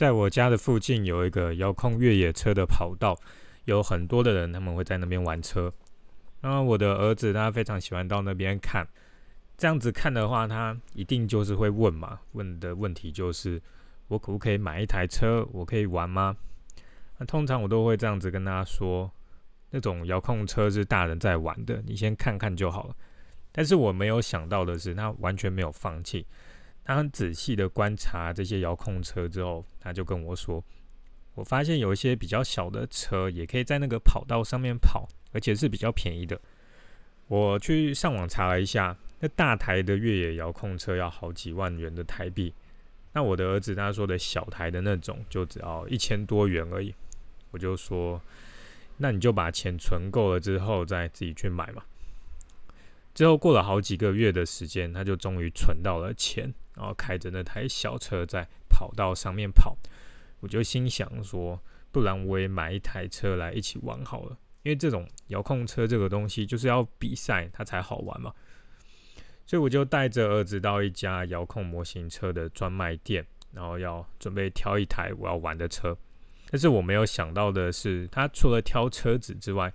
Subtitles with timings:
[0.00, 3.14] 在我家的附近有一个遥控越野车的跑道，
[3.66, 5.70] 有很多的人他们会在那边玩车。
[6.40, 8.88] 然后我的儿子他非常喜欢到那边看，
[9.58, 13.60] 这样子看的话，他一定就是会问嘛，问的问题就是
[14.08, 16.34] 我可不可以买一台车，我可以玩吗？
[17.18, 19.12] 那通常我都会这样子跟他说，
[19.68, 22.96] 那种遥控车是大人在玩的，你先看看就好了。
[23.52, 26.26] 但是我没有想到的是，他完全没有放弃。
[26.90, 30.60] 他很仔细的观察这些遥控车之后，他就跟我说
[31.36, 36.40] ：“我发现有一些比较小的车也可以在那个跑道上面跑，而且是比较便宜的。”
[37.30, 42.52] 我去上网查了一下，那大台的越野遥控车要好几万元的台币。
[43.12, 46.92] 那我的儿子他说的小台的那种就只要一千多元而已。
[47.52, 48.20] 我就说
[48.98, 51.84] ：“那你就把钱存够了之后再自己去买嘛。”
[53.20, 59.76] 之后过了好几个月的时间，他就终于存到了钱，然后开着那台小车在跑道上面跑。
[60.38, 68.32] 我就心想说，不然我也买一台车来一起玩好了，因为这种遥控车这个东西就是要比赛它才好玩嘛。
[69.44, 75.94] 所以我就带着儿子到一家遥控模型车的专卖店，然后要准备挑一台我要玩的车。
[76.50, 79.70] 但是我没有想到的是，他除了挑车子之外，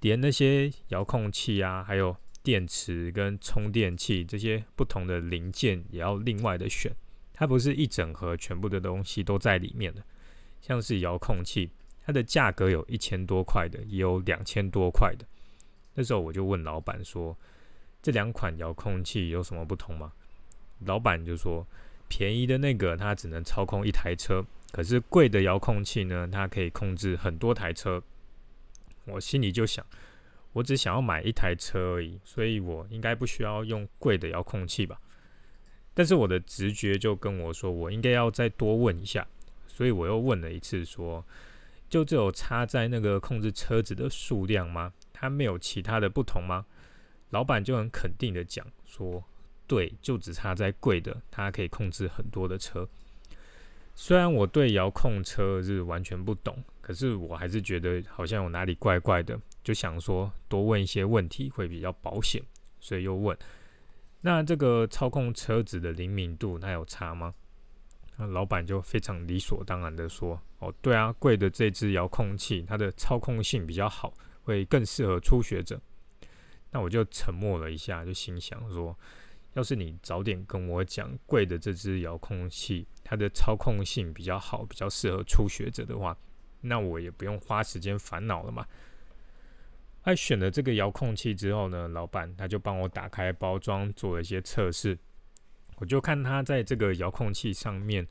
[0.00, 2.16] 连那些遥控器啊，还有
[2.48, 6.90] 电池跟充电器这些不同的零件也要另外的选，
[7.34, 10.02] 它不是一整盒全部的东西都在里面的。
[10.62, 11.70] 像是遥控器，
[12.06, 15.26] 它的价格有一千多块的，也有两千多块的。
[15.92, 17.36] 那时候我就问老板说
[18.00, 20.10] ：“这两款遥控器有什么不同吗？”
[20.86, 21.66] 老板就说
[22.08, 28.02] ：“便宜的那个它只能操控一台车，可是贵的遥控器呢，它可以控制很多台车。”
[29.04, 29.84] 我心里就想。
[30.58, 35.00] 我只想要买一台车而已，所以我应该不需要用贵的遥控器吧？
[35.94, 39.24] 但是我的直觉就跟我说，我应该要再多问一下，
[39.68, 41.24] 所以我又问了一次，说
[41.88, 44.92] 就只有插在那个控制车子的数量吗？
[45.12, 46.66] 它没有其他的不同吗？
[47.30, 49.22] 老板就很肯定的讲说，
[49.68, 52.88] 对，就只插在贵的，它可以控制很多的车。
[53.94, 59.38] 虽然我对遥控车是完全不懂，可是我还是觉得好像有哪里怪怪的。
[59.68, 62.42] 就想说多问一些问题会比较保险，
[62.80, 63.36] 所以又问：
[64.22, 67.34] 那这个操控车子的灵敏度，它有差吗？
[68.16, 75.78] 那老板就非常理所当然的说：哦，对啊，贵的这支遥控器，它的操控性比较好，会更适合初学者。
[76.70, 78.98] 那我就沉默了一下，就心想说：
[79.52, 86.16] 要是你早点跟我讲，贵的这支遥控器，它的操控性比较好，比较适合初学者的话，
[86.62, 88.66] 那我也不用花时间烦恼了嘛。
[90.02, 94.98] 在选了这个遥控器之后呢，老板他就帮我打开包装，做了一些测试。
[95.76, 98.06] 我就看他在这个遥控器上面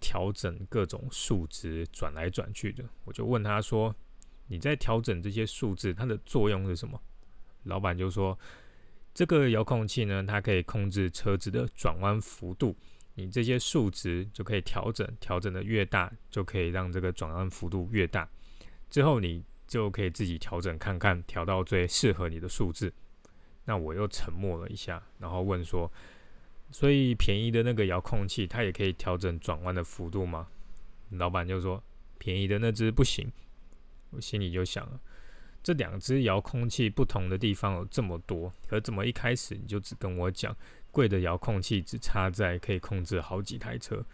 [0.00, 2.82] 调整各种数值，转来转去的。
[3.04, 3.94] 我就问他说
[4.48, 6.98] ：“你在调整这些数字，它的作用是什么？”
[7.64, 8.38] 老板就说
[9.12, 12.74] ：“这个遥控器呢，它可以控制车子的转弯幅度，
[13.14, 18.26] 你这些数值就可以调整，调整的越大，就可以让这个转弯幅度越大。
[18.88, 22.92] 之后你。”就可以自己调整看看，调到最适合你的数字。
[23.64, 25.90] 那我又沉默了一下，然后问说
[26.70, 30.48] ：“所以便宜的那个遥控器，它也可以调整转弯的幅度吗？”
[31.12, 31.82] 老板就说
[32.18, 33.32] ：“便宜的那只不行。”
[34.12, 35.00] 我心里就想了，
[35.62, 40.54] 这两只遥控器不同的地方有这么多，可怎么一开始你就只跟我讲
[40.90, 44.04] 贵的遥控器只插在可以控制好几台车？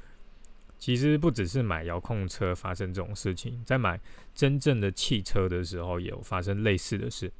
[0.78, 4.00] 其实不只是买遥控车发生这种事情，在买
[4.34, 7.30] 真正的汽车的时候也有发生类似的事。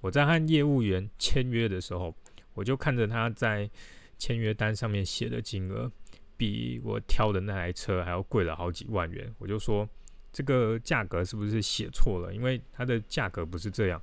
[0.00, 2.14] 我在和业务员签约的时候，
[2.52, 3.70] 我就看着他在
[4.18, 5.90] 签约单上面写的金额，
[6.36, 9.32] 比我挑的那台车还要贵了好几万元。
[9.38, 9.88] 我就说
[10.32, 12.34] 这个价格是不是写错了？
[12.34, 14.02] 因为它的价格不是这样。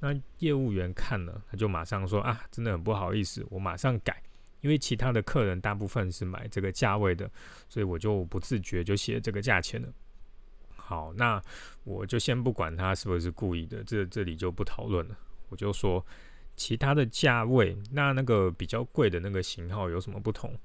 [0.00, 4.20] 那业务员看了，他就马上说啊，真的很不好意思，我马上改。
[4.62, 7.30] 因为其他的客人大部分是买这个价位的，
[7.68, 9.88] 所以我就不自觉就写这个价钱了。
[10.74, 11.40] 好，那
[11.84, 15.18] 我就先不管他是不是故意的，这这里就不讨论了。
[15.48, 16.04] 我就说
[16.56, 20.58] 其他的价位，那那个比较贵的那个型号有什么不同？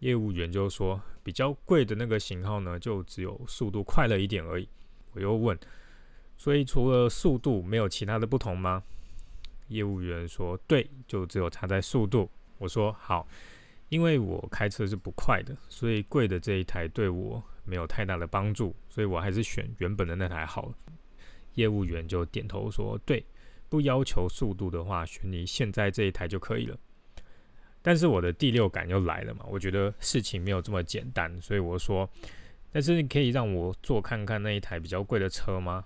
[0.00, 4.68] 业务员就说比较贵的那个型号呢，就只有速度快了一点而已。
[5.12, 5.56] 我又问，
[6.36, 8.82] 所以除了速度，没有其他的不同吗？
[9.68, 12.28] 业务员说，对，就只有差在速度。
[12.58, 13.26] 我说好，
[13.88, 20.74] 因为我开车是不快的，所以贵的这一台对我没有太大的帮助，所以我还是选原本的那台好了。
[21.54, 23.24] 业务员就点头说：“对，
[23.68, 26.78] 不要求速度的话，选你现在这一台就可以了。”
[27.82, 32.08] 但是我的第六感又来了嘛，我觉得事情没有这么简单，所以我说
[32.72, 35.84] ：“但是你可以让我坐看看那一台比较贵的车吗？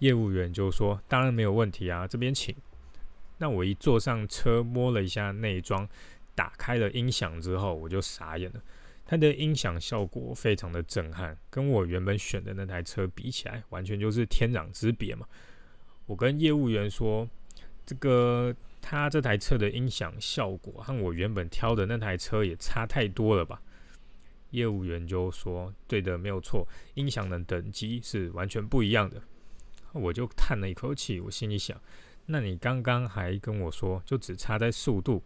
[0.00, 2.54] 业务员就说：“当然没有问题啊，这边请。”
[3.38, 5.88] 那我一坐上车，摸了一下内装，
[6.34, 8.62] 打开了音响之后，我就傻眼了。
[9.06, 15.26] 它的音响效果非常的震撼，跟我原本选的那台车比起来，完全就是天壤之别嘛。
[16.06, 17.28] 我跟业务员说
[17.84, 23.60] ：“这个他这台车的音响效果和我原本挑的那台车也差太多了吧？”
[24.52, 29.20] 业务员就说：“对的，没有错，音响的等级是完全不一样的。”
[29.92, 31.78] 我就叹了一口气，我心里想
[32.26, 35.22] ：“那你刚刚还跟我说，就只差在速度？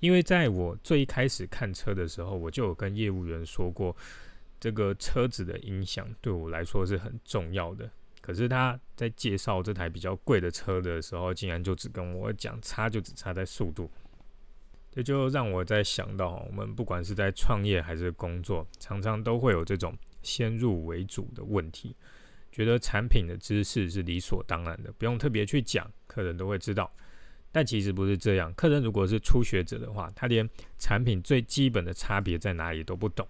[0.00, 3.96] 因为在我最一开始看车的时候，我就有跟业务员说过，
[4.58, 7.90] 这个车子的音响对我来说是很重要的。
[8.20, 13.90] 可是他在介绍这台比较贵的车的时候，竟然就只跟我讲，差就只差在速度。”
[14.94, 21.96] 这就让我在想到，我们不管是在创业还是工作，常常都会有这种先入为主的问题，
[22.52, 26.94] 觉得产品的知识是理所当然的，不用特别去讲，客人都会知道。
[27.50, 33.26] 但其实不是这样，客人如果是初学者的话，他连产品最基本的差别在哪里都不懂。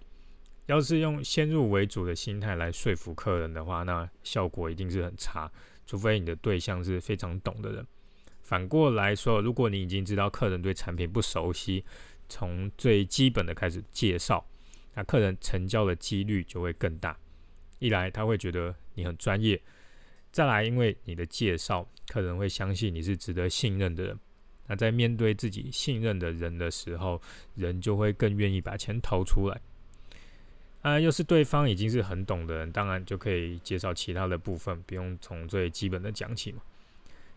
[0.67, 5.51] 要是用先入为主的心态来说服客人的话，那效果一定是很差，
[5.85, 7.85] 除非你的对象是非常懂的人。
[8.41, 11.83] 反过来说，如果你已经知道客人对产品不熟悉，
[12.29, 14.45] 从最基本的开始介绍，
[14.93, 17.17] 那客人成交的几率就会更大。
[17.79, 19.61] 一来他会觉得你很专业，
[20.31, 24.19] 再来因为你的介绍，客人会相信你是值得信任的人。
[24.67, 27.21] 那在面对自己信任的人的时候，
[27.55, 29.61] 人就会更愿意把钱掏出来。
[30.81, 36.61] 啊，又是对方已经是很懂的人，当然就可以介绍其他的部分，不用从最基本的讲起嘛。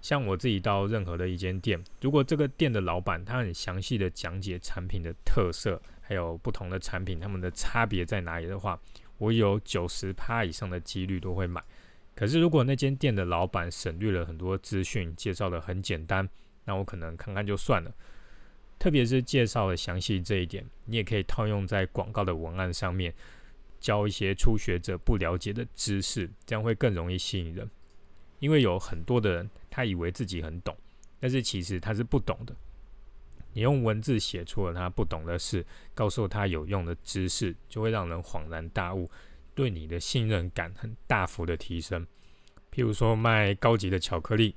[0.03, 8.81] 像我自己到任何的一间店，如果这个店的老板他很详细的讲解产品的特色，还有不同的产品它们的差别在哪里的话，
[9.19, 11.63] 我有九十趴以上的几率都会买。
[12.15, 16.29] 可是如果那间店的老板省略了很多资讯，介绍的很简单，
[16.65, 17.95] 那我可能看看就算了。
[18.79, 23.15] 特别是介绍的详细这一点，你也可以套用在广告的文案上面，
[23.81, 27.71] 教一些初学者不了解的知识，这样会更容易吸引人。
[28.39, 30.77] 因为有很多的人，他以为自己很懂，
[31.19, 32.55] 但是其实他是不懂的。
[33.57, 35.65] 你用文字写出了他不懂的事，
[35.95, 39.11] 告诉他有用的知识，就会让人恍然大悟，
[39.55, 42.07] 对你的信任感很大幅的提升。
[42.71, 44.55] 譬如说卖高级的巧克力，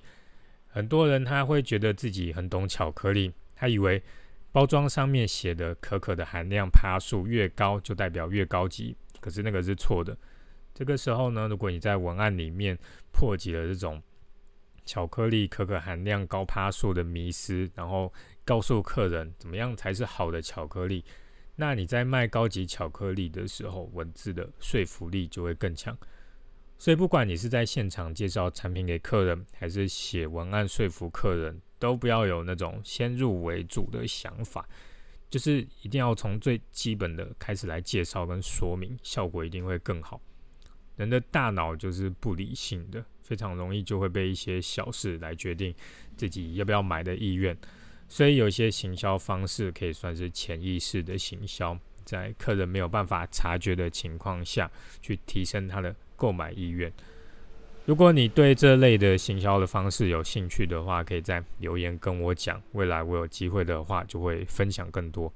[0.67, 4.03] 很多人他会觉得自己很懂巧克力，他以为
[4.51, 10.17] 包装上面写的可可的含量趴数越高，就代表越高级，可是那个是错的。
[10.73, 12.77] 这个时候呢，如果你在文案里面
[13.13, 14.03] 破解了这种
[14.89, 18.11] 巧克力可可含量高趴数的迷思，然后
[18.43, 21.05] 告诉客人怎么样才是好的巧克力，
[21.55, 25.95] 那你在卖高级巧克力的时候，文字的说服力就会更强。
[26.79, 34.67] 所以，不管你是在现场介绍产品给客人，还是写文案说服客人，都不要有那种先入为主的想法，
[35.29, 40.19] 就是一定要从最基本的开始来介绍跟说明，效果一定会更好。
[40.95, 45.71] 人的大脑就是不理性的，非常容易就会被一些小事来决定
[46.17, 47.55] 自己要不要买的意愿。
[48.07, 56.91] 所以有些行销方式可以算是潜意识的行销，在客人没有办法察觉的情况下去提升他的购买意愿。
[57.85, 65.31] 如果你对这类的行销的方式有兴趣的话，可以在留言跟我讲，未来我有机会的话就会分享更多。